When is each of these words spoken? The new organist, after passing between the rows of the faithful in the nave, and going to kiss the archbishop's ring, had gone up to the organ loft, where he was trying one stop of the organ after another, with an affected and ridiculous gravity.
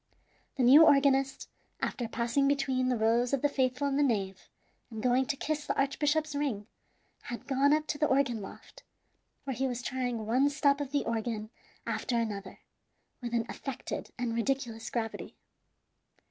The 0.55 0.63
new 0.63 0.83
organist, 0.83 1.47
after 1.79 2.07
passing 2.07 2.47
between 2.47 2.89
the 2.89 2.97
rows 2.97 3.33
of 3.33 3.43
the 3.43 3.47
faithful 3.49 3.87
in 3.87 3.97
the 3.97 4.01
nave, 4.01 4.49
and 4.89 4.99
going 5.03 5.27
to 5.27 5.35
kiss 5.37 5.67
the 5.67 5.77
archbishop's 5.77 6.33
ring, 6.33 6.65
had 7.25 7.45
gone 7.45 7.71
up 7.71 7.85
to 7.85 7.99
the 7.99 8.07
organ 8.07 8.41
loft, 8.41 8.81
where 9.43 9.55
he 9.55 9.67
was 9.67 9.83
trying 9.83 10.25
one 10.25 10.49
stop 10.49 10.81
of 10.81 10.91
the 10.91 11.05
organ 11.05 11.51
after 11.85 12.17
another, 12.17 12.61
with 13.21 13.35
an 13.35 13.45
affected 13.47 14.09
and 14.17 14.33
ridiculous 14.33 14.89
gravity. 14.89 15.37